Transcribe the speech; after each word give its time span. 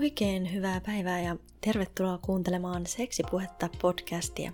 Oikein 0.00 0.54
hyvää 0.54 0.80
päivää 0.80 1.20
ja 1.20 1.36
tervetuloa 1.60 2.18
kuuntelemaan 2.18 2.86
Seksipuhetta 2.86 3.68
podcastia. 3.82 4.52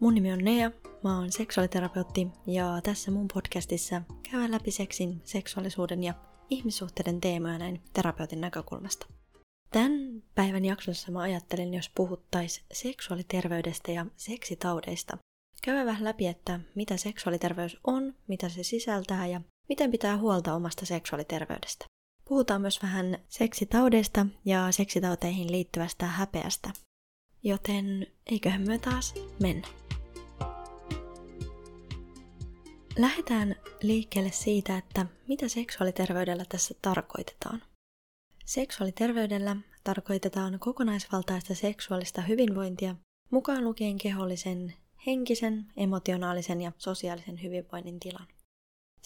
Mun 0.00 0.14
nimi 0.14 0.32
on 0.32 0.44
Nea, 0.44 0.70
mä 1.04 1.18
oon 1.18 1.32
seksuaaliterapeutti 1.32 2.28
ja 2.46 2.80
tässä 2.82 3.10
mun 3.10 3.28
podcastissa 3.34 4.02
käydään 4.30 4.50
läpi 4.50 4.70
seksin, 4.70 5.20
seksuaalisuuden 5.24 6.04
ja 6.04 6.14
ihmissuhteiden 6.50 7.20
teemoja 7.20 7.58
näin 7.58 7.80
terapeutin 7.92 8.40
näkökulmasta. 8.40 9.06
Tämän 9.70 10.22
päivän 10.34 10.64
jaksossa 10.64 11.12
mä 11.12 11.20
ajattelin, 11.20 11.74
jos 11.74 11.90
puhuttais 11.94 12.64
seksuaaliterveydestä 12.72 13.92
ja 13.92 14.06
seksitaudeista. 14.16 15.18
Käydään 15.62 15.86
vähän 15.86 16.04
läpi, 16.04 16.26
että 16.26 16.60
mitä 16.74 16.96
seksuaaliterveys 16.96 17.76
on, 17.86 18.14
mitä 18.28 18.48
se 18.48 18.62
sisältää 18.62 19.26
ja 19.26 19.40
miten 19.68 19.90
pitää 19.90 20.18
huolta 20.18 20.54
omasta 20.54 20.86
seksuaaliterveydestä. 20.86 21.86
Puhutaan 22.28 22.60
myös 22.60 22.82
vähän 22.82 23.18
seksitaudeista 23.28 24.26
ja 24.44 24.72
seksitauteihin 24.72 25.52
liittyvästä 25.52 26.06
häpeästä. 26.06 26.70
Joten 27.42 28.06
eiköhän 28.26 28.66
me 28.66 28.78
taas 28.78 29.14
mennä. 29.42 29.68
Lähdetään 32.98 33.56
liikkeelle 33.82 34.32
siitä, 34.32 34.76
että 34.76 35.06
mitä 35.28 35.48
seksuaaliterveydellä 35.48 36.44
tässä 36.48 36.74
tarkoitetaan. 36.82 37.62
Seksuaaliterveydellä 38.44 39.56
tarkoitetaan 39.84 40.58
kokonaisvaltaista 40.58 41.54
seksuaalista 41.54 42.22
hyvinvointia, 42.22 42.96
mukaan 43.30 43.64
lukien 43.64 43.98
kehollisen, 43.98 44.74
henkisen, 45.06 45.66
emotionaalisen 45.76 46.60
ja 46.60 46.72
sosiaalisen 46.78 47.42
hyvinvoinnin 47.42 48.00
tilan. 48.00 48.26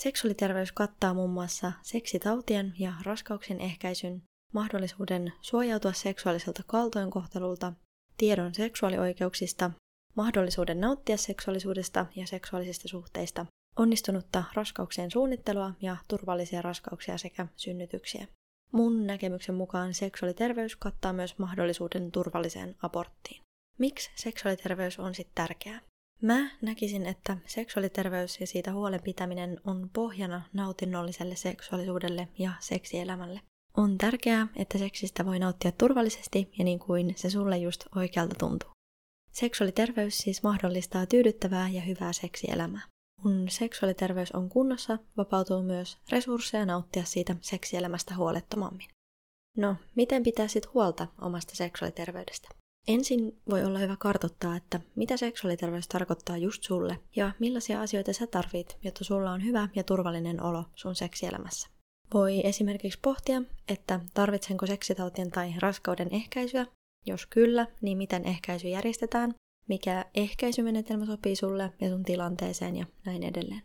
Seksuaaliterveys 0.02 0.72
kattaa 0.72 1.14
muun 1.14 1.30
muassa 1.30 1.72
seksitautien 1.82 2.74
ja 2.78 2.92
raskauksien 3.02 3.60
ehkäisyn, 3.60 4.22
mahdollisuuden 4.52 5.32
suojautua 5.40 5.92
seksuaaliselta 5.92 6.62
kaltoinkohtelulta, 6.66 7.72
tiedon 8.16 8.54
seksuaalioikeuksista, 8.54 9.70
mahdollisuuden 10.16 10.80
nauttia 10.80 11.16
seksuaalisuudesta 11.16 12.06
ja 12.16 12.26
seksuaalisista 12.26 12.88
suhteista, 12.88 13.46
onnistunutta 13.76 14.44
raskauksien 14.54 15.10
suunnittelua 15.10 15.72
ja 15.82 15.96
turvallisia 16.08 16.62
raskauksia 16.62 17.18
sekä 17.18 17.46
synnytyksiä. 17.56 18.26
Mun 18.72 19.06
näkemyksen 19.06 19.54
mukaan 19.54 19.94
seksuaaliterveys 19.94 20.76
kattaa 20.76 21.12
myös 21.12 21.38
mahdollisuuden 21.38 22.12
turvalliseen 22.12 22.76
aborttiin. 22.82 23.42
Miksi 23.78 24.10
seksuaaliterveys 24.14 24.98
on 24.98 25.14
sitten 25.14 25.34
tärkeää? 25.34 25.89
Mä 26.22 26.50
näkisin, 26.62 27.06
että 27.06 27.36
seksuaaliterveys 27.46 28.40
ja 28.40 28.46
siitä 28.46 28.72
huolen 28.72 29.02
pitäminen 29.02 29.60
on 29.64 29.90
pohjana 29.92 30.42
nautinnolliselle 30.52 31.36
seksuaalisuudelle 31.36 32.28
ja 32.38 32.52
seksielämälle. 32.60 33.40
On 33.76 33.98
tärkeää, 33.98 34.46
että 34.56 34.78
seksistä 34.78 35.26
voi 35.26 35.38
nauttia 35.38 35.72
turvallisesti 35.72 36.50
ja 36.58 36.64
niin 36.64 36.78
kuin 36.78 37.12
se 37.16 37.30
sulle 37.30 37.58
just 37.58 37.84
oikealta 37.96 38.34
tuntuu. 38.38 38.70
Seksuaaliterveys 39.32 40.18
siis 40.18 40.42
mahdollistaa 40.42 41.06
tyydyttävää 41.06 41.68
ja 41.68 41.80
hyvää 41.80 42.12
seksielämää. 42.12 42.82
Kun 43.22 43.48
seksuaaliterveys 43.48 44.32
on 44.32 44.48
kunnossa, 44.48 44.98
vapautuu 45.16 45.62
myös 45.62 45.98
resursseja 46.10 46.66
nauttia 46.66 47.04
siitä 47.04 47.36
seksielämästä 47.40 48.16
huolettomammin. 48.16 48.88
No, 49.56 49.76
miten 49.94 50.22
pitää 50.22 50.48
sitten 50.48 50.72
huolta 50.74 51.06
omasta 51.20 51.56
seksuaaliterveydestä? 51.56 52.48
Ensin 52.88 53.40
voi 53.50 53.64
olla 53.64 53.78
hyvä 53.78 53.96
kartoittaa, 53.96 54.56
että 54.56 54.80
mitä 54.96 55.16
seksuaaliterveys 55.16 55.88
tarkoittaa 55.88 56.36
just 56.36 56.62
sulle 56.62 56.98
ja 57.16 57.32
millaisia 57.38 57.80
asioita 57.80 58.12
sä 58.12 58.26
tarvit, 58.26 58.78
jotta 58.84 59.04
sulla 59.04 59.30
on 59.30 59.44
hyvä 59.44 59.68
ja 59.76 59.84
turvallinen 59.84 60.42
olo 60.42 60.64
sun 60.74 60.94
seksielämässä. 60.94 61.68
Voi 62.14 62.46
esimerkiksi 62.46 62.98
pohtia, 63.02 63.42
että 63.68 64.00
tarvitsenko 64.14 64.66
seksitautien 64.66 65.30
tai 65.30 65.54
raskauden 65.58 66.08
ehkäisyä. 66.14 66.66
Jos 67.06 67.26
kyllä, 67.26 67.66
niin 67.82 67.98
miten 67.98 68.24
ehkäisy 68.26 68.68
järjestetään, 68.68 69.34
mikä 69.68 70.04
ehkäisymenetelmä 70.14 71.06
sopii 71.06 71.36
sulle 71.36 71.72
ja 71.80 71.88
sun 71.88 72.02
tilanteeseen 72.02 72.76
ja 72.76 72.86
näin 73.04 73.22
edelleen. 73.22 73.62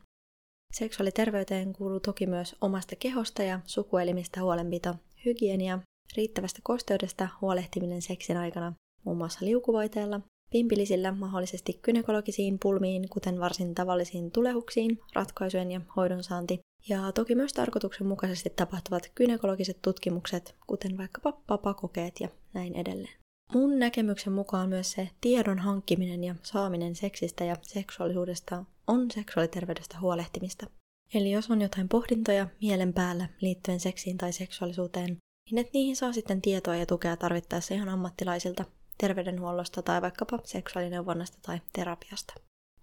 Seksuaaliterveyteen 0.74 1.74
kuuluu 1.74 2.00
toki 2.00 2.28
myös 2.28 2.56
omasta 2.62 2.96
kehosta 2.96 3.44
ja 3.44 3.60
sukuelimistä 3.66 4.42
huolenpito, 4.42 4.96
hygienia, 5.26 5.80
riittävästä 6.18 6.60
kosteudesta 6.64 7.28
huolehtiminen 7.42 8.02
seksin 8.02 8.38
aikana 8.38 8.74
muun 9.06 9.18
muassa 9.18 9.46
liukuvoiteella, 9.46 10.22
pimpilisillä 10.52 11.12
mahdollisesti 11.12 11.80
kynekologisiin 11.82 12.60
pulmiin, 12.60 13.10
kuten 13.10 13.40
varsin 13.40 13.76
tavallisiin 13.76 14.32
tulehuksiin, 14.32 15.00
ratkaisujen 15.16 15.72
ja 15.72 15.82
hoidon 15.96 16.24
saanti, 16.24 16.60
ja 16.90 17.12
toki 17.12 17.36
myös 17.36 17.54
tarkoituksenmukaisesti 17.54 18.50
tapahtuvat 18.50 19.12
kynekologiset 19.16 19.82
tutkimukset, 19.82 20.56
kuten 20.68 20.98
vaikkapa 20.98 21.32
papakokeet 21.48 22.20
ja 22.20 22.30
näin 22.54 22.76
edelleen. 22.76 23.14
Mun 23.54 23.80
näkemyksen 23.80 24.34
mukaan 24.34 24.70
myös 24.70 24.92
se 24.92 25.10
tiedon 25.22 25.60
hankkiminen 25.60 26.24
ja 26.24 26.36
saaminen 26.44 26.96
seksistä 26.96 27.44
ja 27.44 27.56
seksuaalisuudesta 27.62 28.64
on 28.88 29.12
seksuaaliterveydestä 29.12 30.00
huolehtimista. 30.02 30.68
Eli 31.14 31.32
jos 31.32 31.52
on 31.52 31.62
jotain 31.62 31.90
pohdintoja 31.90 32.48
mielen 32.62 32.94
päällä 32.94 33.30
liittyen 33.42 33.80
seksiin 33.80 34.18
tai 34.18 34.34
seksuaalisuuteen, 34.34 35.18
niin 35.52 35.58
että 35.58 35.72
niihin 35.74 35.96
saa 35.96 36.14
sitten 36.14 36.42
tietoa 36.42 36.76
ja 36.76 36.86
tukea 36.86 37.18
tarvittaessa 37.18 37.74
ihan 37.74 37.90
ammattilaisilta, 37.90 38.66
terveydenhuollosta 38.98 39.82
tai 39.82 40.02
vaikkapa 40.02 40.40
seksuaalineuvonnasta 40.44 41.38
tai 41.42 41.62
terapiasta. 41.74 42.34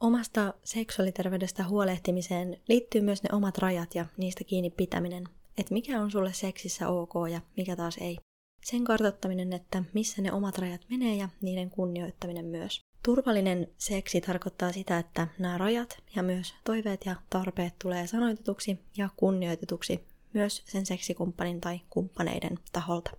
Omasta 0.00 0.54
seksuaaliterveydestä 0.64 1.64
huolehtimiseen 1.64 2.60
liittyy 2.68 3.00
myös 3.00 3.22
ne 3.22 3.28
omat 3.32 3.58
rajat 3.58 3.94
ja 3.94 4.06
niistä 4.16 4.44
kiinni 4.44 4.70
pitäminen, 4.70 5.24
että 5.58 5.74
mikä 5.74 6.00
on 6.00 6.10
sulle 6.10 6.32
seksissä 6.32 6.88
ok 6.88 7.12
ja 7.30 7.40
mikä 7.56 7.76
taas 7.76 7.98
ei. 8.00 8.18
Sen 8.64 8.84
kartoittaminen, 8.84 9.52
että 9.52 9.84
missä 9.94 10.22
ne 10.22 10.32
omat 10.32 10.58
rajat 10.58 10.80
menee 10.90 11.14
ja 11.14 11.28
niiden 11.40 11.70
kunnioittaminen 11.70 12.46
myös. 12.46 12.80
Turvallinen 13.04 13.68
seksi 13.78 14.20
tarkoittaa 14.20 14.72
sitä, 14.72 14.98
että 14.98 15.28
nämä 15.38 15.58
rajat 15.58 16.02
ja 16.16 16.22
myös 16.22 16.54
toiveet 16.64 17.06
ja 17.06 17.16
tarpeet 17.30 17.74
tulee 17.82 18.06
sanoitetuksi 18.06 18.78
ja 18.96 19.08
kunnioitetuksi 19.16 20.04
myös 20.32 20.62
sen 20.66 20.86
seksikumppanin 20.86 21.60
tai 21.60 21.80
kumppaneiden 21.90 22.58
taholta. 22.72 23.10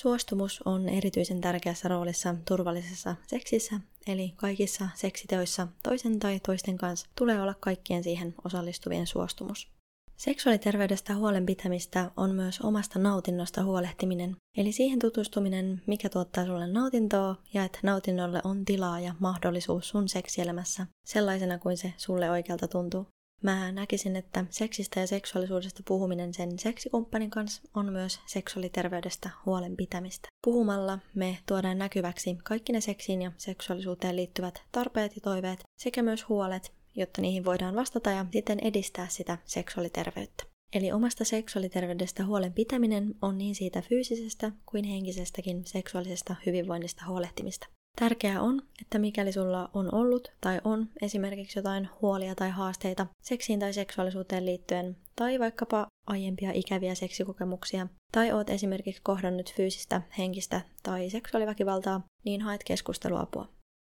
Suostumus 0.00 0.62
on 0.64 0.88
erityisen 0.88 1.40
tärkeässä 1.40 1.88
roolissa 1.88 2.34
turvallisessa 2.48 3.16
seksissä, 3.26 3.80
eli 4.06 4.32
kaikissa 4.36 4.88
seksiteoissa 4.94 5.68
toisen 5.82 6.18
tai 6.18 6.40
toisten 6.40 6.78
kanssa 6.78 7.06
tulee 7.18 7.42
olla 7.42 7.54
kaikkien 7.60 8.02
siihen 8.02 8.34
osallistuvien 8.44 9.06
suostumus. 9.06 9.68
Seksuaaliterveydestä 10.16 11.14
huolen 11.14 11.46
pitämistä 11.46 12.10
on 12.16 12.34
myös 12.34 12.60
omasta 12.60 12.98
nautinnosta 12.98 13.64
huolehtiminen, 13.64 14.36
eli 14.56 14.72
siihen 14.72 14.98
tutustuminen, 14.98 15.82
mikä 15.86 16.08
tuottaa 16.08 16.46
sulle 16.46 16.66
nautintoa 16.66 17.36
ja 17.54 17.64
että 17.64 17.78
nautinnolle 17.82 18.40
on 18.44 18.64
tilaa 18.64 19.00
ja 19.00 19.14
mahdollisuus 19.18 19.88
sun 19.88 20.08
seksielämässä 20.08 20.86
sellaisena 21.04 21.58
kuin 21.58 21.76
se 21.76 21.92
sulle 21.96 22.30
oikealta 22.30 22.68
tuntuu. 22.68 23.06
Mä 23.42 23.72
näkisin, 23.72 24.16
että 24.16 24.44
seksistä 24.50 25.00
ja 25.00 25.06
seksuaalisuudesta 25.06 25.82
puhuminen 25.88 26.34
sen 26.34 26.58
seksikumppanin 26.58 27.30
kanssa 27.30 27.62
on 27.74 27.92
myös 27.92 28.20
seksuaaliterveydestä 28.26 29.30
huolen 29.46 29.76
pitämistä. 29.76 30.28
Puhumalla 30.44 30.98
me 31.14 31.38
tuodaan 31.46 31.78
näkyväksi 31.78 32.38
kaikki 32.44 32.72
ne 32.72 32.80
seksiin 32.80 33.22
ja 33.22 33.32
seksuaalisuuteen 33.38 34.16
liittyvät 34.16 34.62
tarpeet 34.72 35.14
ja 35.14 35.20
toiveet 35.20 35.60
sekä 35.78 36.02
myös 36.02 36.28
huolet, 36.28 36.72
jotta 36.96 37.22
niihin 37.22 37.44
voidaan 37.44 37.76
vastata 37.76 38.10
ja 38.10 38.26
sitten 38.32 38.58
edistää 38.60 39.08
sitä 39.08 39.38
seksuaaliterveyttä. 39.44 40.44
Eli 40.72 40.92
omasta 40.92 41.24
seksuaaliterveydestä 41.24 42.24
huolen 42.24 42.52
pitäminen 42.52 43.14
on 43.22 43.38
niin 43.38 43.54
siitä 43.54 43.82
fyysisestä 43.82 44.52
kuin 44.66 44.84
henkisestäkin 44.84 45.66
seksuaalisesta 45.66 46.36
hyvinvoinnista 46.46 47.04
huolehtimista. 47.08 47.66
Tärkeää 47.96 48.42
on, 48.42 48.62
että 48.82 48.98
mikäli 48.98 49.32
sulla 49.32 49.70
on 49.74 49.94
ollut 49.94 50.32
tai 50.40 50.60
on 50.64 50.88
esimerkiksi 51.02 51.58
jotain 51.58 51.88
huolia 52.02 52.34
tai 52.34 52.50
haasteita 52.50 53.06
seksiin 53.22 53.60
tai 53.60 53.72
seksuaalisuuteen 53.72 54.46
liittyen, 54.46 54.96
tai 55.16 55.38
vaikkapa 55.38 55.86
aiempia 56.06 56.50
ikäviä 56.54 56.94
seksikokemuksia, 56.94 57.86
tai 58.12 58.32
oot 58.32 58.50
esimerkiksi 58.50 59.02
kohdannut 59.04 59.54
fyysistä, 59.54 60.02
henkistä 60.18 60.60
tai 60.82 61.10
seksuaaliväkivaltaa, 61.10 62.00
niin 62.24 62.42
haet 62.42 62.64
keskusteluapua. 62.64 63.48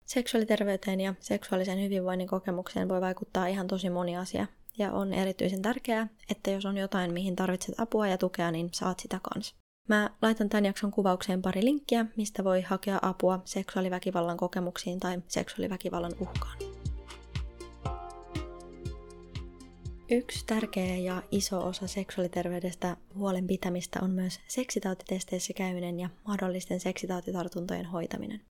Seksuaaliterveyteen 0.06 1.02
ja 1.02 1.14
seksuaalisen 1.20 1.82
hyvinvoinnin 1.82 2.28
kokemukseen 2.28 2.90
voi 2.90 3.02
vaikuttaa 3.02 3.48
ihan 3.48 3.68
tosi 3.68 3.90
moni 3.90 4.18
asia, 4.18 4.48
ja 4.78 4.92
on 4.92 5.14
erityisen 5.14 5.62
tärkeää, 5.62 6.08
että 6.30 6.52
jos 6.52 6.66
on 6.66 6.78
jotain, 6.78 7.14
mihin 7.14 7.36
tarvitset 7.36 7.80
apua 7.80 8.08
ja 8.08 8.18
tukea, 8.18 8.52
niin 8.52 8.70
saat 8.72 9.00
sitä 9.00 9.20
kanssa. 9.34 9.56
Mä 9.88 10.10
laitan 10.22 10.50
tämän 10.50 10.66
jakson 10.66 10.92
kuvaukseen 10.92 11.42
pari 11.42 11.64
linkkiä, 11.64 12.06
mistä 12.18 12.44
voi 12.44 12.62
hakea 12.62 13.00
apua 13.02 13.42
seksuaaliväkivallan 13.46 14.38
kokemuksiin 14.38 15.00
tai 15.00 15.22
seksuaaliväkivallan 15.28 16.12
uhkaan. 16.20 16.58
Yksi 20.12 20.46
tärkeä 20.46 20.96
ja 20.96 21.24
iso 21.32 21.68
osa 21.68 21.88
seksuaaliterveydestä 21.88 22.98
huolen 23.16 23.48
pitämistä 23.48 24.00
on 24.02 24.12
myös 24.12 24.40
seksitautitesteissä 24.48 25.54
käyminen 25.54 26.00
ja 26.00 26.10
mahdollisten 26.28 26.80
seksitautitartuntojen 26.80 27.86
hoitaminen. 27.86 28.42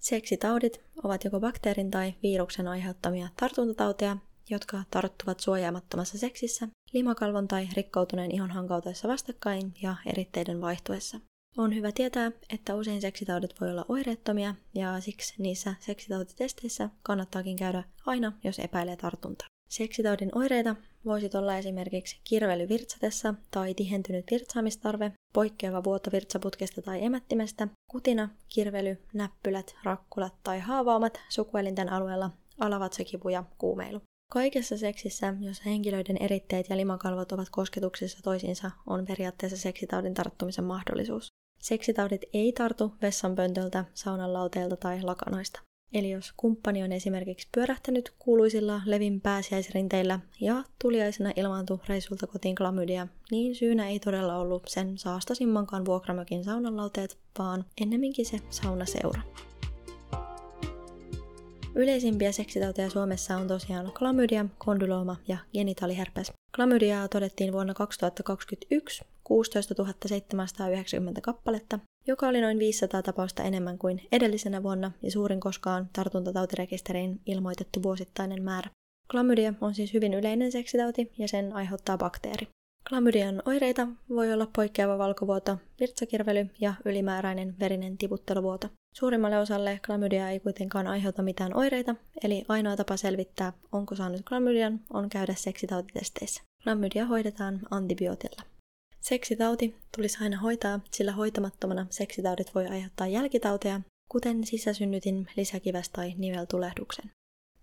Seksitaudit 0.00 0.80
ovat 1.04 1.24
joko 1.24 1.40
bakteerin 1.40 1.90
tai 1.90 2.14
viruksen 2.22 2.68
aiheuttamia 2.68 3.28
tartuntatauteja, 3.40 4.16
jotka 4.50 4.82
tarttuvat 4.90 5.40
suojaamattomassa 5.40 6.18
seksissä, 6.18 6.68
limakalvon 6.94 7.48
tai 7.48 7.68
rikkoutuneen 7.76 8.34
ihon 8.34 8.50
hankautuessa 8.50 9.08
vastakkain 9.08 9.74
ja 9.82 9.96
eritteiden 10.06 10.60
vaihtuessa. 10.60 11.20
On 11.56 11.74
hyvä 11.74 11.92
tietää, 11.92 12.32
että 12.50 12.74
usein 12.74 13.00
seksitaudit 13.00 13.60
voi 13.60 13.70
olla 13.70 13.84
oireettomia 13.88 14.54
ja 14.74 15.00
siksi 15.00 15.34
niissä 15.38 15.74
seksitautitesteissä 15.80 16.90
kannattaakin 17.02 17.56
käydä 17.56 17.84
aina, 18.06 18.32
jos 18.44 18.58
epäilee 18.58 18.96
tartuntaa. 18.96 19.46
Seksitaudin 19.68 20.30
oireita 20.34 20.76
voisit 21.04 21.34
olla 21.34 21.56
esimerkiksi 21.56 22.20
kirvely 22.24 22.68
virtsatessa 22.68 23.34
tai 23.50 23.74
tihentynyt 23.74 24.24
virtsaamistarve, 24.30 25.12
poikkeava 25.32 25.84
vuoto 25.84 26.10
virtsaputkesta 26.12 26.82
tai 26.82 27.04
emättimestä, 27.04 27.68
kutina, 27.90 28.28
kirvely, 28.48 28.98
näppylät, 29.14 29.74
rakkulat 29.84 30.34
tai 30.42 30.60
haavaumat 30.60 31.20
sukuelinten 31.28 31.88
alueella, 31.88 32.30
alavatsakipu 32.60 33.28
ja 33.28 33.44
kuumeilu. 33.58 34.00
Kaikessa 34.34 34.76
seksissä, 34.76 35.34
jos 35.40 35.64
henkilöiden 35.64 36.16
eritteet 36.20 36.68
ja 36.70 36.76
limakalvot 36.76 37.32
ovat 37.32 37.48
kosketuksissa 37.50 38.22
toisiinsa, 38.22 38.70
on 38.86 39.04
periaatteessa 39.04 39.58
seksitaudin 39.58 40.14
tarttumisen 40.14 40.64
mahdollisuus. 40.64 41.28
Seksitaudit 41.58 42.22
ei 42.32 42.52
tartu 42.52 42.92
vessanpöntöltä, 43.02 43.84
saunan 43.94 44.32
lauteelta 44.32 44.76
tai 44.76 45.02
lakanoista. 45.02 45.60
Eli 45.92 46.10
jos 46.10 46.32
kumppani 46.36 46.82
on 46.82 46.92
esimerkiksi 46.92 47.48
pyörähtänyt 47.54 48.14
kuuluisilla 48.18 48.80
levin 48.86 49.20
pääsiäisrinteillä 49.20 50.20
ja 50.40 50.64
tuliaisena 50.82 51.32
ilmaantui 51.36 51.78
reissulta 51.88 52.26
kotiin 52.26 52.54
klamydia, 52.54 53.06
niin 53.30 53.54
syynä 53.54 53.88
ei 53.88 54.00
todella 54.00 54.36
ollut 54.38 54.62
sen 54.68 54.98
saastasimmankaan 54.98 55.84
vuokramökin 55.84 56.44
saunanlauteet, 56.44 57.18
vaan 57.38 57.64
ennemminkin 57.80 58.26
se 58.26 58.38
saunaseura. 58.50 59.22
Yleisimpiä 61.76 62.32
seksitauteja 62.32 62.90
Suomessa 62.90 63.36
on 63.36 63.48
tosiaan 63.48 63.92
klamydia, 63.98 64.46
kondylooma 64.58 65.16
ja 65.28 65.36
genitaaliherpes. 65.52 66.32
Klamydiaa 66.56 67.08
todettiin 67.08 67.52
vuonna 67.52 67.74
2021 67.74 69.04
16 69.24 69.74
790 70.06 71.20
kappaletta, 71.20 71.78
joka 72.06 72.28
oli 72.28 72.40
noin 72.40 72.58
500 72.58 73.02
tapausta 73.02 73.42
enemmän 73.42 73.78
kuin 73.78 74.00
edellisenä 74.12 74.62
vuonna 74.62 74.92
ja 75.02 75.10
suurin 75.10 75.40
koskaan 75.40 75.88
tartuntatautirekisteriin 75.92 77.20
ilmoitettu 77.26 77.82
vuosittainen 77.82 78.42
määrä. 78.42 78.70
Klamydia 79.10 79.54
on 79.60 79.74
siis 79.74 79.94
hyvin 79.94 80.14
yleinen 80.14 80.52
seksitauti 80.52 81.12
ja 81.18 81.28
sen 81.28 81.52
aiheuttaa 81.52 81.98
bakteeri. 81.98 82.48
Klamydian 82.88 83.42
oireita 83.46 83.88
voi 84.08 84.32
olla 84.32 84.48
poikkeava 84.56 84.98
valkovuoto, 84.98 85.58
virtsakirvely 85.80 86.46
ja 86.60 86.74
ylimääräinen 86.84 87.54
verinen 87.60 87.98
tiputteluvuoto. 87.98 88.68
Suurimmalle 88.94 89.38
osalle 89.38 89.80
klamydia 89.86 90.30
ei 90.30 90.40
kuitenkaan 90.40 90.86
aiheuta 90.86 91.22
mitään 91.22 91.56
oireita, 91.56 91.94
eli 92.24 92.44
ainoa 92.48 92.76
tapa 92.76 92.96
selvittää, 92.96 93.52
onko 93.72 93.94
saanut 93.94 94.20
klamydian, 94.28 94.80
on 94.92 95.08
käydä 95.08 95.34
seksitautitesteissä. 95.34 96.42
Klamydia 96.62 97.06
hoidetaan 97.06 97.60
antibiootilla. 97.70 98.42
Seksitauti 99.00 99.74
tulisi 99.96 100.18
aina 100.20 100.38
hoitaa, 100.38 100.80
sillä 100.90 101.12
hoitamattomana 101.12 101.86
seksitaudit 101.90 102.54
voi 102.54 102.66
aiheuttaa 102.66 103.06
jälkitauteja, 103.06 103.80
kuten 104.08 104.46
sisäsynnytin, 104.46 105.26
lisäkiväs 105.36 105.88
tai 105.88 106.14
niveltulehduksen. 106.18 107.10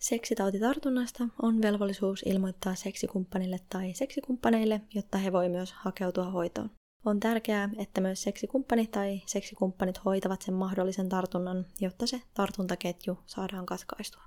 Seksitautitartunnasta 0.01 1.23
on 1.41 1.61
velvollisuus 1.61 2.23
ilmoittaa 2.25 2.75
seksikumppanille 2.75 3.59
tai 3.69 3.93
seksikumppaneille, 3.93 4.81
jotta 4.93 5.17
he 5.17 5.31
voi 5.31 5.49
myös 5.49 5.73
hakeutua 5.73 6.25
hoitoon. 6.25 6.71
On 7.05 7.19
tärkeää, 7.19 7.69
että 7.77 8.01
myös 8.01 8.23
seksikumppani 8.23 8.87
tai 8.87 9.21
seksikumppanit 9.25 10.05
hoitavat 10.05 10.41
sen 10.41 10.53
mahdollisen 10.53 11.09
tartunnan, 11.09 11.65
jotta 11.81 12.07
se 12.07 12.21
tartuntaketju 12.33 13.19
saadaan 13.25 13.65
katkaistua. 13.65 14.23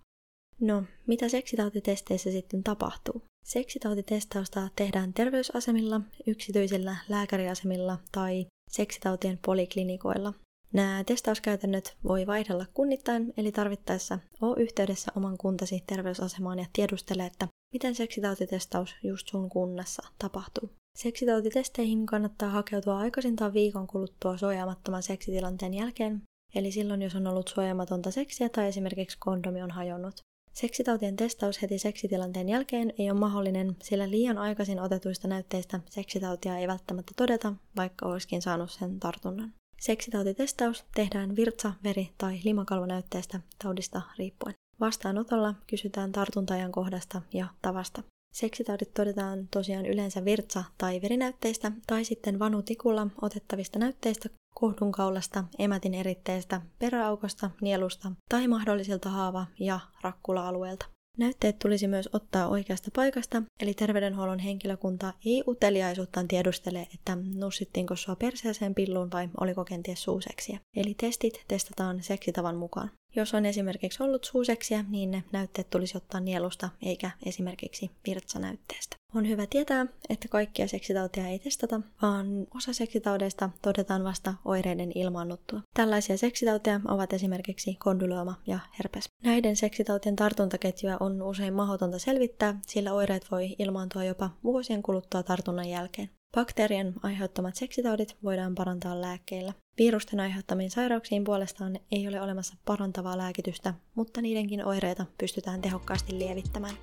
No, 0.61 0.82
mitä 1.06 1.29
seksitautitesteissä 1.29 2.31
sitten 2.31 2.62
tapahtuu? 2.62 3.23
Seksitautitestausta 3.44 4.69
tehdään 4.77 5.12
terveysasemilla, 5.12 6.00
yksityisillä 6.27 6.97
lääkäriasemilla 7.09 7.99
tai 8.12 8.47
seksitautien 8.70 9.38
poliklinikoilla. 9.47 10.35
Nämä 10.75 11.05
testauskäytännöt 11.05 11.97
voi 12.09 12.26
vaihdella 12.26 12.67
kunnittain, 12.75 13.35
eli 13.37 13.53
tarvittaessa 13.53 14.19
ole 14.41 14.62
yhteydessä 14.62 15.12
oman 15.17 15.38
kuntasi 15.38 15.85
terveysasemaan 15.87 16.59
ja 16.59 16.67
tiedustele, 16.73 17.26
että 17.26 17.49
miten 17.73 17.94
seksitautitestaus 17.94 18.94
just 19.03 19.29
sun 19.29 19.49
kunnassa 19.49 20.03
tapahtuu. 20.19 20.71
Seksitautitesteihin 20.99 22.06
kannattaa 22.06 22.49
hakeutua 22.49 22.99
aikaisintaan 22.99 23.53
viikon 23.53 23.87
kuluttua 23.87 24.37
suojaamattoman 24.37 25.03
seksitilanteen 25.03 25.75
jälkeen, 25.75 26.23
eli 26.55 26.73
silloin 26.73 27.03
jos 27.03 27.15
on 27.15 27.27
ollut 27.27 27.49
suojaamatonta 27.49 28.11
seksiä 28.11 28.49
tai 28.49 28.69
esimerkiksi 28.69 29.19
kondomi 29.20 29.62
on 29.62 29.70
hajonnut. 29.70 30.20
Seksitautien 30.53 31.17
testaus 31.17 31.62
heti 31.62 31.79
seksitilanteen 31.79 32.49
jälkeen 32.49 32.93
ei 32.99 33.11
ole 33.11 33.19
mahdollinen, 33.19 33.77
sillä 33.82 34.11
liian 34.11 34.38
aikaisin 34.38 34.81
otetuista 34.81 35.29
näytteistä 35.29 35.81
seksitautia 35.91 36.59
ei 36.59 36.69
välttämättä 36.69 37.12
todeta, 37.17 37.53
vaikka 37.77 38.06
olisikin 38.06 38.43
saanut 38.43 38.70
sen 38.70 39.00
tartunnan. 39.00 39.55
Seksitautitestaus 39.84 40.84
tehdään 40.94 41.36
virtsa-, 41.36 41.72
veri- 41.84 42.12
tai 42.19 42.40
limakalvonäytteestä 42.44 43.40
taudista 43.62 44.02
riippuen. 44.19 44.54
Vastaanotolla 44.81 45.54
kysytään 45.66 46.12
tartuntajan 46.12 46.72
kohdasta 46.72 47.22
ja 47.32 47.46
tavasta. 47.62 48.02
Seksitaudit 48.34 48.94
todetaan 48.94 49.48
tosiaan 49.50 49.86
yleensä 49.86 50.25
virtsa- 50.25 50.64
tai 50.78 51.02
verinäytteistä 51.02 51.72
tai 51.86 52.04
sitten 52.04 52.38
vanutikulla 52.38 53.06
otettavista 53.22 53.78
näytteistä 53.78 54.28
kohdunkaulasta, 54.54 55.44
emätin 55.58 55.94
eritteestä, 55.94 56.60
peräaukosta, 56.78 57.50
nielusta 57.60 58.12
tai 58.28 58.48
mahdollisilta 58.48 59.08
haava- 59.08 59.46
ja 59.60 59.81
rakkula-alueelta. 60.02 60.94
Näytteet 61.19 61.58
tulisi 61.58 61.88
myös 61.88 62.08
ottaa 62.12 62.49
oikeasta 62.49 62.90
paikasta, 62.96 63.43
eli 63.61 63.75
terveydenhuollon 63.75 64.38
henkilökunta 64.38 65.12
ei 65.25 65.43
uteliaisuuttaan 65.49 66.28
tiedustele, 66.28 66.87
että 66.94 67.19
nussittiinko 67.34 67.96
sua 67.96 68.16
perseeseen 68.16 68.75
pilluun 68.75 69.11
vai 69.12 69.28
oliko 69.40 69.64
kenties 69.64 70.02
suuseksiä. 70.02 70.58
Eli 70.76 70.94
testit 70.94 71.44
testataan 71.49 72.02
seksitavan 72.02 72.56
mukaan. 72.56 72.90
Jos 73.16 73.34
on 73.34 73.46
esimerkiksi 73.46 74.02
ollut 74.02 74.25
suuseksiä, 74.25 74.84
niin 74.88 75.11
ne 75.11 75.25
näytteet 75.32 75.70
tulisi 75.70 75.96
ottaa 75.96 76.20
nielusta 76.20 76.69
eikä 76.82 77.11
esimerkiksi 77.26 77.90
virtsanäytteestä. 78.06 78.96
On 79.14 79.28
hyvä 79.28 79.46
tietää, 79.46 79.86
että 80.08 80.29
kaikkia 80.29 80.69
seksitautia 80.69 81.27
ei 81.27 81.39
testata, 81.39 81.81
vaan 82.03 82.27
osa 82.55 82.72
seksitaudeista 82.72 83.50
todetaan 83.62 84.05
vasta 84.05 84.34
oireiden 84.44 84.93
ilmaannuttua. 84.94 85.60
Tällaisia 85.74 86.19
seksitauteja 86.19 86.81
ovat 86.89 87.12
esimerkiksi 87.12 87.74
kondylooma 87.74 88.34
ja 88.46 88.58
herpes. 88.79 89.05
Näiden 89.24 89.56
seksitautien 89.56 90.17
tartuntaketjuja 90.17 90.96
on 91.00 91.22
usein 91.22 91.55
mahdotonta 91.55 91.98
selvittää, 91.98 92.60
sillä 92.67 92.93
oireet 92.93 93.31
voi 93.31 93.56
ilmaantua 93.58 94.05
jopa 94.05 94.31
vuosien 94.44 94.82
kuluttua 94.82 95.22
tartunnan 95.22 95.69
jälkeen. 95.69 96.10
Bakteerien 96.34 96.94
aiheuttamat 97.03 97.55
seksitaudit 97.56 98.17
voidaan 98.22 98.55
parantaa 98.55 99.00
lääkkeillä. 99.00 99.53
Virusten 99.78 100.20
aiheuttamiin 100.20 100.70
sairauksiin 100.70 101.24
puolestaan 101.24 101.78
ei 101.90 102.08
ole 102.08 102.20
olemassa 102.20 102.54
parantavaa 102.64 103.19
lääkitystä, 103.19 103.74
mutta 103.94 104.22
niidenkin 104.22 104.64
oireita 104.64 105.06
pystytään 105.19 105.62
tehokkaasti 105.62 106.19
lievittämään. 106.19 106.74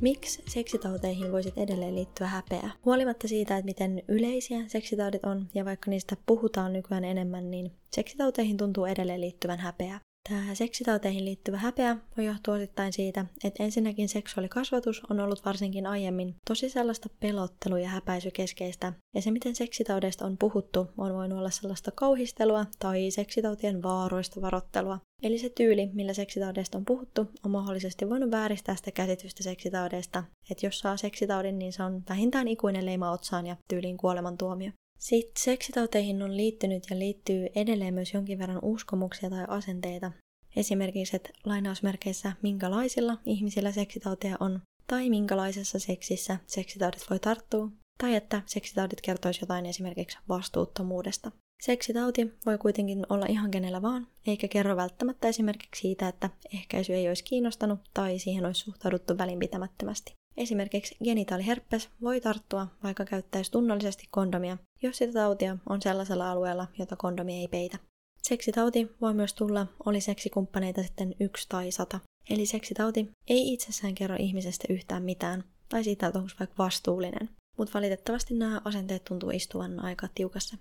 Miksi 0.00 0.42
seksitauteihin 0.46 1.32
voisit 1.32 1.58
edelleen 1.58 1.94
liittyä 1.94 2.26
häpeä? 2.26 2.70
Huolimatta 2.84 3.28
siitä, 3.28 3.56
että 3.56 3.64
miten 3.64 4.02
yleisiä 4.08 4.58
seksitaudit 4.66 5.24
on 5.24 5.46
ja 5.54 5.64
vaikka 5.64 5.90
niistä 5.90 6.16
puhutaan 6.26 6.72
nykyään 6.72 7.04
enemmän, 7.04 7.50
niin 7.50 7.72
seksitauteihin 7.92 8.56
tuntuu 8.56 8.84
edelleen 8.84 9.20
liittyvän 9.20 9.58
häpeä. 9.58 10.00
Tämä 10.28 10.54
seksitauteihin 10.54 11.24
liittyvä 11.24 11.56
häpeä 11.56 11.96
voi 12.16 12.26
johtua 12.26 12.54
osittain 12.54 12.92
siitä, 12.92 13.26
että 13.44 13.62
ensinnäkin 13.62 14.08
seksuaalikasvatus 14.08 15.02
on 15.10 15.20
ollut 15.20 15.44
varsinkin 15.44 15.86
aiemmin 15.86 16.34
tosi 16.48 16.68
sellaista 16.68 17.08
pelottelu- 17.20 17.76
ja 17.76 17.88
häpäisykeskeistä, 17.88 18.92
ja 19.14 19.22
se 19.22 19.30
miten 19.30 19.56
seksitaudeista 19.56 20.26
on 20.26 20.38
puhuttu 20.38 20.86
on 20.98 21.14
voinut 21.14 21.38
olla 21.38 21.50
sellaista 21.50 21.90
kauhistelua 21.90 22.66
tai 22.78 23.10
seksitautien 23.10 23.82
vaaroista 23.82 24.40
varottelua. 24.40 24.98
Eli 25.22 25.38
se 25.38 25.48
tyyli, 25.48 25.90
millä 25.92 26.14
seksitaudeista 26.14 26.78
on 26.78 26.84
puhuttu, 26.84 27.26
on 27.44 27.50
mahdollisesti 27.50 28.10
voinut 28.10 28.30
vääristää 28.30 28.76
sitä 28.76 28.90
käsitystä 28.90 29.42
seksitaudeista, 29.42 30.24
että 30.50 30.66
jos 30.66 30.78
saa 30.78 30.96
seksitaudin, 30.96 31.58
niin 31.58 31.72
se 31.72 31.82
on 31.82 32.02
vähintään 32.08 32.48
ikuinen 32.48 32.86
leima 32.86 33.10
otsaan 33.10 33.46
ja 33.46 33.56
tyyliin 33.68 33.96
kuolemantuomio. 33.96 34.70
Sitten 34.98 35.42
seksitauteihin 35.42 36.22
on 36.22 36.36
liittynyt 36.36 36.84
ja 36.90 36.98
liittyy 36.98 37.48
edelleen 37.54 37.94
myös 37.94 38.14
jonkin 38.14 38.38
verran 38.38 38.58
uskomuksia 38.62 39.30
tai 39.30 39.44
asenteita. 39.48 40.12
Esimerkiksi, 40.56 41.16
että 41.16 41.30
lainausmerkeissä 41.44 42.32
minkälaisilla 42.42 43.18
ihmisillä 43.26 43.72
seksitauteja 43.72 44.36
on, 44.40 44.60
tai 44.86 45.10
minkälaisessa 45.10 45.78
seksissä 45.78 46.38
seksitaudit 46.46 47.10
voi 47.10 47.18
tarttua, 47.18 47.68
tai 47.98 48.14
että 48.14 48.42
seksitaudit 48.46 49.00
kertoisi 49.00 49.42
jotain 49.42 49.66
esimerkiksi 49.66 50.18
vastuuttomuudesta. 50.28 51.32
Seksitauti 51.62 52.32
voi 52.46 52.58
kuitenkin 52.58 53.06
olla 53.08 53.26
ihan 53.28 53.50
kenellä 53.50 53.82
vaan, 53.82 54.06
eikä 54.26 54.48
kerro 54.48 54.76
välttämättä 54.76 55.28
esimerkiksi 55.28 55.80
siitä, 55.80 56.08
että 56.08 56.30
ehkäisy 56.54 56.94
ei 56.94 57.08
olisi 57.08 57.24
kiinnostanut 57.24 57.80
tai 57.94 58.18
siihen 58.18 58.46
olisi 58.46 58.60
suhtauduttu 58.60 59.18
välinpitämättömästi. 59.18 60.12
Esimerkiksi 60.36 60.96
genitaaliherpes 61.04 61.88
voi 62.02 62.20
tarttua, 62.20 62.66
vaikka 62.82 63.04
käyttäisi 63.04 63.52
tunnollisesti 63.52 64.04
kondomia, 64.10 64.58
jos 64.82 64.96
sitä 64.96 65.12
tautia 65.12 65.56
on 65.68 65.82
sellaisella 65.82 66.30
alueella, 66.30 66.66
jota 66.78 66.96
kondomi 66.96 67.40
ei 67.40 67.48
peitä. 67.48 67.78
Seksitauti 68.22 68.88
voi 69.00 69.14
myös 69.14 69.34
tulla, 69.34 69.66
oli 69.86 70.00
seksikumppaneita 70.00 70.82
sitten 70.82 71.14
yksi 71.20 71.46
tai 71.48 71.70
sata. 71.70 72.00
Eli 72.30 72.46
seksitauti 72.46 73.10
ei 73.28 73.52
itsessään 73.52 73.94
kerro 73.94 74.16
ihmisestä 74.18 74.64
yhtään 74.72 75.02
mitään, 75.02 75.44
tai 75.68 75.84
siitä, 75.84 76.06
että 76.06 76.18
onko 76.18 76.30
vaikka 76.40 76.62
vastuullinen. 76.64 77.28
mutta 77.58 77.74
valitettavasti 77.74 78.34
nämä 78.34 78.60
asenteet 78.64 79.04
tuntuu 79.04 79.30
istuvan 79.30 79.80
aika 79.84 80.08
tiukassa. 80.14 80.56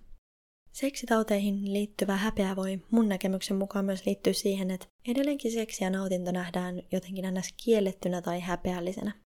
Seksitauteihin 0.72 1.74
liittyvä 1.74 2.16
häpeä 2.16 2.56
voi 2.56 2.82
mun 2.92 3.10
näkemyksen 3.10 3.58
mukaan 3.58 3.86
myös 3.86 4.06
liittyä 4.06 4.34
siihen, 4.34 4.72
että 4.72 4.88
edelleenkin 5.08 5.52
seksi 5.52 5.84
ja 5.84 5.90
nautinto 5.90 6.32
nähdään 6.32 6.82
jotenkin 6.92 7.26
ns. 7.34 7.54
kiellettynä 7.66 8.22
tai 8.22 8.40
häpeällisenä. 8.40 9.25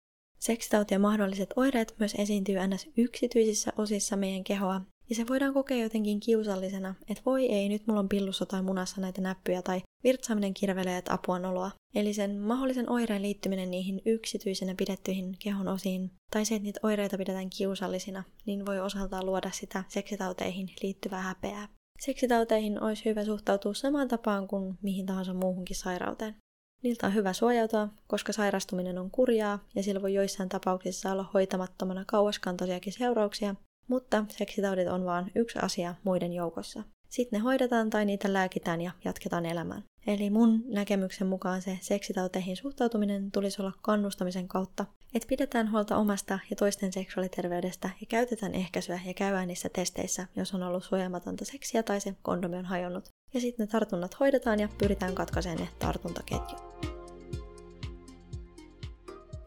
Seksitautien 0.41 1.01
mahdolliset 1.01 1.53
oireet 1.55 1.95
myös 1.99 2.15
esiintyy 2.17 2.55
ns. 2.67 2.89
yksityisissä 2.97 3.73
osissa 3.77 4.15
meidän 4.15 4.43
kehoa, 4.43 4.81
ja 5.09 5.15
se 5.15 5.27
voidaan 5.27 5.53
kokea 5.53 5.77
jotenkin 5.77 6.19
kiusallisena, 6.19 6.95
että 7.09 7.23
voi 7.25 7.45
ei, 7.45 7.69
nyt 7.69 7.87
mulla 7.87 7.99
on 7.99 8.09
pillussa 8.09 8.45
tai 8.45 8.61
munassa 8.61 9.01
näitä 9.01 9.21
näppyjä, 9.21 9.61
tai 9.61 9.81
virtsaaminen 10.03 10.53
kirvelee, 10.53 10.97
että 10.97 11.13
apua 11.13 11.39
noloa. 11.39 11.71
Eli 11.95 12.13
sen 12.13 12.39
mahdollisen 12.39 12.89
oireen 12.89 13.21
liittyminen 13.21 13.71
niihin 13.71 14.01
yksityisenä 14.05 14.75
pidettyihin 14.77 15.35
kehon 15.39 15.67
osiin, 15.67 16.11
tai 16.31 16.45
se, 16.45 16.55
että 16.55 16.63
niitä 16.63 16.79
oireita 16.83 17.17
pidetään 17.17 17.49
kiusallisina, 17.49 18.23
niin 18.45 18.65
voi 18.65 18.79
osaltaan 18.79 19.25
luoda 19.25 19.51
sitä 19.51 19.83
seksitauteihin 19.87 20.69
liittyvää 20.83 21.21
häpeää. 21.21 21.67
Seksitauteihin 21.99 22.83
olisi 22.83 23.05
hyvä 23.05 23.25
suhtautua 23.25 23.73
samaan 23.73 24.07
tapaan 24.07 24.47
kuin 24.47 24.77
mihin 24.81 25.05
tahansa 25.05 25.33
muuhunkin 25.33 25.75
sairauteen. 25.75 26.35
Niiltä 26.83 27.07
on 27.07 27.13
hyvä 27.13 27.33
suojautua, 27.33 27.87
koska 28.07 28.33
sairastuminen 28.33 28.97
on 28.97 29.11
kurjaa 29.11 29.59
ja 29.75 29.83
sillä 29.83 30.01
voi 30.01 30.13
joissain 30.13 30.49
tapauksissa 30.49 31.11
olla 31.11 31.29
hoitamattomana 31.33 32.03
kauaskantoisiakin 32.07 32.93
seurauksia, 32.93 33.55
mutta 33.87 34.25
seksitaudit 34.29 34.87
on 34.87 35.05
vain 35.05 35.31
yksi 35.35 35.59
asia 35.61 35.95
muiden 36.03 36.33
joukossa. 36.33 36.83
Sitten 37.09 37.39
ne 37.39 37.43
hoidetaan 37.43 37.89
tai 37.89 38.05
niitä 38.05 38.33
lääkitään 38.33 38.81
ja 38.81 38.91
jatketaan 39.05 39.45
elämään. 39.45 39.83
Eli 40.07 40.29
mun 40.29 40.63
näkemyksen 40.67 41.27
mukaan 41.27 41.61
se 41.61 41.77
seksitauteihin 41.81 42.57
suhtautuminen 42.57 43.31
tulisi 43.31 43.61
olla 43.61 43.73
kannustamisen 43.81 44.47
kautta, 44.47 44.85
että 45.15 45.27
pidetään 45.27 45.71
huolta 45.71 45.97
omasta 45.97 46.39
ja 46.49 46.55
toisten 46.55 46.93
seksuaaliterveydestä 46.93 47.89
ja 48.01 48.07
käytetään 48.09 48.55
ehkäisyä 48.55 48.99
ja 49.05 49.13
käydään 49.13 49.47
niissä 49.47 49.69
testeissä, 49.69 50.27
jos 50.35 50.53
on 50.53 50.63
ollut 50.63 50.83
suojaamatonta 50.83 51.45
seksiä 51.45 51.83
tai 51.83 52.01
se 52.01 52.15
kondomi 52.21 52.57
on 52.57 52.65
hajonnut. 52.65 53.09
Ja 53.33 53.41
sitten 53.41 53.65
ne 53.65 53.71
tartunnat 53.71 54.19
hoidetaan 54.19 54.59
ja 54.59 54.69
pyritään 54.77 55.15
katkaisemaan 55.15 55.61
ne 55.61 55.69
tartuntaketjut. 55.79 56.61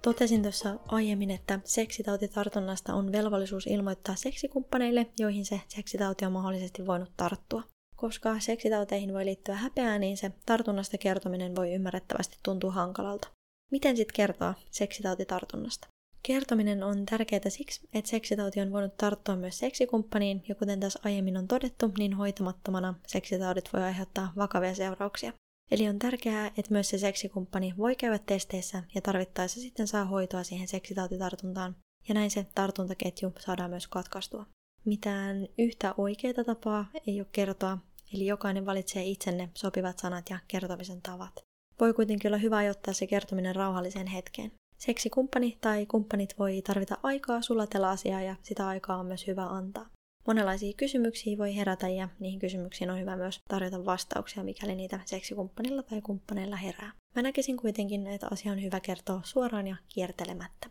Totesin 0.02 0.42
tuossa 0.42 0.78
aiemmin, 0.88 1.30
että 1.30 1.60
seksitautitartunnasta 1.64 2.94
on 2.94 3.12
velvollisuus 3.12 3.66
ilmoittaa 3.66 4.14
seksikumppaneille, 4.14 5.06
joihin 5.18 5.44
se 5.44 5.60
seksitauti 5.68 6.24
on 6.24 6.32
mahdollisesti 6.32 6.86
voinut 6.86 7.12
tarttua. 7.16 7.62
Koska 7.96 8.40
seksitauteihin 8.40 9.14
voi 9.14 9.24
liittyä 9.24 9.54
häpeää, 9.54 9.98
niin 9.98 10.16
se 10.16 10.32
tartunnasta 10.46 10.98
kertominen 10.98 11.56
voi 11.56 11.72
ymmärrettävästi 11.72 12.38
tuntua 12.42 12.72
hankalalta. 12.72 13.28
Miten 13.70 13.96
sitten 13.96 14.14
kertoa 14.14 14.54
seksitautitartunnasta? 14.70 15.88
Kertominen 16.26 16.82
on 16.82 17.06
tärkeää 17.06 17.48
siksi, 17.48 17.88
että 17.94 18.10
seksitauti 18.10 18.60
on 18.60 18.72
voinut 18.72 18.96
tarttua 18.96 19.36
myös 19.36 19.58
seksikumppaniin, 19.58 20.44
ja 20.48 20.54
kuten 20.54 20.80
tässä 20.80 21.00
aiemmin 21.04 21.36
on 21.36 21.48
todettu, 21.48 21.92
niin 21.98 22.14
hoitamattomana 22.14 22.94
seksitaudit 23.06 23.72
voi 23.72 23.82
aiheuttaa 23.82 24.32
vakavia 24.36 24.74
seurauksia. 24.74 25.32
Eli 25.70 25.88
on 25.88 25.98
tärkeää, 25.98 26.46
että 26.46 26.72
myös 26.72 26.88
se 26.88 26.98
seksikumppani 26.98 27.74
voi 27.78 27.96
käydä 27.96 28.18
testeissä 28.18 28.82
ja 28.94 29.00
tarvittaessa 29.00 29.60
sitten 29.60 29.88
saa 29.88 30.04
hoitoa 30.04 30.44
siihen 30.44 30.68
seksitautitartuntaan, 30.68 31.76
ja 32.08 32.14
näin 32.14 32.30
se 32.30 32.46
tartuntaketju 32.54 33.32
saadaan 33.38 33.70
myös 33.70 33.88
katkaistua. 33.88 34.46
Mitään 34.84 35.48
yhtä 35.58 35.94
oikeaa 35.96 36.44
tapaa 36.46 36.90
ei 37.06 37.20
ole 37.20 37.28
kertoa, 37.32 37.78
eli 38.14 38.26
jokainen 38.26 38.66
valitsee 38.66 39.04
itsenne 39.04 39.50
sopivat 39.54 39.98
sanat 39.98 40.30
ja 40.30 40.38
kertomisen 40.48 41.02
tavat. 41.02 41.32
Voi 41.80 41.94
kuitenkin 41.94 42.28
olla 42.28 42.38
hyvä 42.38 42.56
ajoittaa 42.56 42.94
se 42.94 43.06
kertominen 43.06 43.56
rauhalliseen 43.56 44.06
hetkeen. 44.06 44.52
Seksikumppani 44.86 45.58
tai 45.60 45.86
kumppanit 45.86 46.38
voi 46.38 46.62
tarvita 46.62 46.98
aikaa 47.02 47.42
sulatella 47.42 47.90
asiaa 47.90 48.22
ja 48.22 48.36
sitä 48.42 48.68
aikaa 48.68 48.96
on 48.96 49.06
myös 49.06 49.26
hyvä 49.26 49.46
antaa. 49.46 49.86
Monenlaisia 50.26 50.72
kysymyksiä 50.76 51.38
voi 51.38 51.56
herätä 51.56 51.88
ja 51.88 52.08
niihin 52.20 52.38
kysymyksiin 52.38 52.90
on 52.90 53.00
hyvä 53.00 53.16
myös 53.16 53.40
tarjota 53.48 53.84
vastauksia, 53.84 54.44
mikäli 54.44 54.74
niitä 54.74 55.00
seksikumppanilla 55.04 55.82
tai 55.82 56.00
kumppaneilla 56.00 56.56
herää. 56.56 56.92
Mä 57.16 57.22
näkisin 57.22 57.56
kuitenkin, 57.56 58.06
että 58.06 58.28
asia 58.30 58.52
on 58.52 58.62
hyvä 58.62 58.80
kertoa 58.80 59.20
suoraan 59.24 59.66
ja 59.66 59.76
kiertelemättä. 59.88 60.70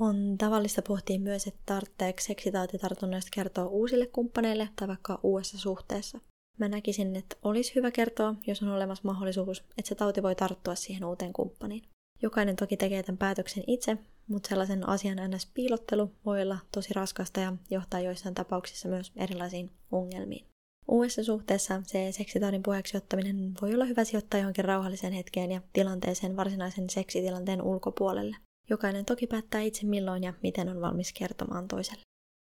On 0.00 0.38
tavallista 0.38 0.82
pohtia 0.82 1.18
myös, 1.18 1.46
että 1.46 1.60
tarvitseeko 1.66 2.20
seksitautitartunnoista 2.20 3.30
kertoa 3.34 3.66
uusille 3.66 4.06
kumppaneille 4.06 4.68
tai 4.76 4.88
vaikka 4.88 5.20
uudessa 5.22 5.58
suhteessa. 5.58 6.20
Mä 6.58 6.68
näkisin, 6.68 7.16
että 7.16 7.36
olisi 7.42 7.74
hyvä 7.74 7.90
kertoa, 7.90 8.34
jos 8.46 8.62
on 8.62 8.68
olemassa 8.68 9.04
mahdollisuus, 9.04 9.60
että 9.60 9.88
se 9.88 9.94
tauti 9.94 10.22
voi 10.22 10.34
tarttua 10.34 10.74
siihen 10.74 11.04
uuteen 11.04 11.32
kumppaniin. 11.32 11.93
Jokainen 12.22 12.56
toki 12.56 12.76
tekee 12.76 13.02
tämän 13.02 13.18
päätöksen 13.18 13.64
itse, 13.66 13.98
mutta 14.26 14.48
sellaisen 14.48 14.88
asian 14.88 15.30
ns. 15.30 15.46
piilottelu 15.54 16.12
voi 16.26 16.42
olla 16.42 16.58
tosi 16.72 16.94
raskasta 16.94 17.40
ja 17.40 17.52
johtaa 17.70 18.00
joissain 18.00 18.34
tapauksissa 18.34 18.88
myös 18.88 19.12
erilaisiin 19.16 19.70
ongelmiin. 19.92 20.46
Uudessa 20.88 21.24
suhteessa 21.24 21.82
se 21.86 22.12
seksitaudin 22.12 22.62
puheeksi 22.62 22.96
ottaminen 22.96 23.52
voi 23.62 23.74
olla 23.74 23.84
hyvä 23.84 24.04
sijoittaa 24.04 24.40
johonkin 24.40 24.64
rauhalliseen 24.64 25.12
hetkeen 25.12 25.52
ja 25.52 25.60
tilanteeseen 25.72 26.36
varsinaisen 26.36 26.90
seksitilanteen 26.90 27.62
ulkopuolelle. 27.62 28.36
Jokainen 28.70 29.04
toki 29.04 29.26
päättää 29.26 29.60
itse 29.60 29.86
milloin 29.86 30.24
ja 30.24 30.34
miten 30.42 30.68
on 30.68 30.80
valmis 30.80 31.12
kertomaan 31.12 31.68
toiselle. 31.68 32.02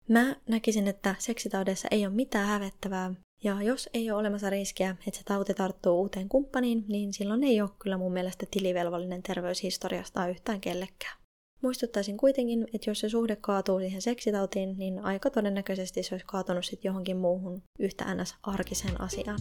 Mä 0.07 0.35
näkisin, 0.47 0.87
että 0.87 1.15
seksitaudeissa 1.19 1.87
ei 1.91 2.05
ole 2.05 2.15
mitään 2.15 2.47
hävettävää, 2.47 3.13
ja 3.43 3.61
jos 3.61 3.89
ei 3.93 4.11
ole 4.11 4.19
olemassa 4.19 4.49
riskiä, 4.49 4.95
että 5.07 5.17
se 5.19 5.23
tauti 5.25 5.53
tarttuu 5.53 6.01
uuteen 6.01 6.29
kumppaniin, 6.29 6.85
niin 6.87 7.13
silloin 7.13 7.43
ei 7.43 7.61
ole 7.61 7.69
kyllä 7.79 7.97
mun 7.97 8.13
mielestä 8.13 8.45
tilivelvollinen 8.51 9.23
terveyshistoriasta 9.23 10.27
yhtään 10.27 10.61
kellekään. 10.61 11.17
Muistuttaisin 11.61 12.17
kuitenkin, 12.17 12.67
että 12.73 12.89
jos 12.89 12.99
se 12.99 13.09
suhde 13.09 13.35
kaatuu 13.35 13.79
siihen 13.79 14.01
seksitautiin, 14.01 14.77
niin 14.77 14.99
aika 14.99 15.29
todennäköisesti 15.29 16.03
se 16.03 16.15
olisi 16.15 16.25
kaatunut 16.25 16.65
sitten 16.65 16.89
johonkin 16.89 17.17
muuhun 17.17 17.61
yhtä 17.79 18.15
ns. 18.15 18.35
arkiseen 18.43 19.01
asiaan. 19.01 19.39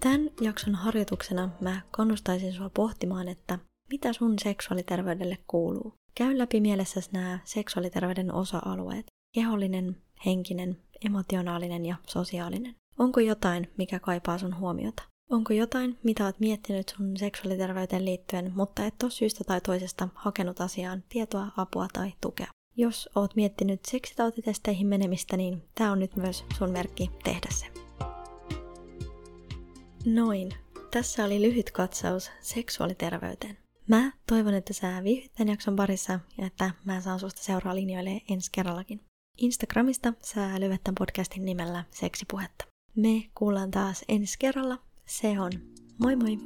Tämän 0.00 0.30
jakson 0.40 0.74
harjoituksena 0.74 1.50
mä 1.60 1.80
kannustaisin 1.90 2.52
sua 2.52 2.70
pohtimaan, 2.70 3.28
että 3.28 3.58
mitä 3.90 4.12
sun 4.12 4.38
seksuaaliterveydelle 4.38 5.38
kuuluu. 5.46 5.94
Käy 6.14 6.38
läpi 6.38 6.60
mielessäsi 6.60 7.10
nämä 7.12 7.38
seksuaaliterveyden 7.44 8.34
osa-alueet. 8.34 9.06
Kehollinen, 9.34 9.96
henkinen, 10.26 10.76
emotionaalinen 11.04 11.86
ja 11.86 11.96
sosiaalinen. 12.06 12.74
Onko 12.98 13.20
jotain, 13.20 13.70
mikä 13.78 13.98
kaipaa 13.98 14.38
sun 14.38 14.58
huomiota? 14.58 15.02
Onko 15.30 15.52
jotain, 15.52 15.98
mitä 16.02 16.24
oot 16.24 16.40
miettinyt 16.40 16.94
sun 16.96 17.16
seksuaaliterveyteen 17.16 18.04
liittyen, 18.04 18.52
mutta 18.54 18.84
et 18.84 19.02
ole 19.02 19.10
syystä 19.10 19.44
tai 19.44 19.60
toisesta 19.60 20.08
hakenut 20.14 20.60
asiaan 20.60 21.04
tietoa, 21.08 21.48
apua 21.56 21.86
tai 21.92 22.12
tukea? 22.20 22.46
Jos 22.76 23.08
oot 23.14 23.36
miettinyt 23.36 23.80
seksitautitesteihin 23.84 24.86
menemistä, 24.86 25.36
niin 25.36 25.62
tää 25.74 25.92
on 25.92 25.98
nyt 25.98 26.16
myös 26.16 26.44
sun 26.58 26.70
merkki 26.70 27.10
tehdä 27.24 27.48
se. 27.50 27.66
Noin. 30.04 30.52
Tässä 30.90 31.24
oli 31.24 31.42
lyhyt 31.42 31.70
katsaus 31.70 32.30
seksuaaliterveyteen. 32.40 33.58
Mä 33.88 34.12
toivon, 34.28 34.54
että 34.54 34.72
sä 34.72 35.04
viihdyt 35.04 35.32
tämän 35.32 35.48
jakson 35.48 35.76
parissa 35.76 36.20
ja 36.38 36.46
että 36.46 36.70
mä 36.84 37.00
saan 37.00 37.20
susta 37.20 37.42
seuraa 37.42 37.74
linjoille 37.74 38.22
ensi 38.30 38.50
kerrallakin. 38.52 39.00
Instagramista 39.38 40.12
sä 40.22 40.60
löydät 40.60 40.80
tämän 40.84 40.94
podcastin 40.98 41.44
nimellä 41.44 41.84
Seksipuhetta. 41.90 42.64
Me 42.96 43.30
kuullaan 43.34 43.70
taas 43.70 44.04
ensi 44.08 44.36
kerralla. 44.38 44.78
Se 45.06 45.40
on 45.40 45.52
moi 45.98 46.16
moi! 46.16 46.38